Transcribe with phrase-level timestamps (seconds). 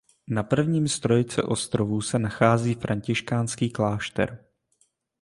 [0.27, 4.45] Na prvním z trojice ostrovů se nachází františkánský klášter.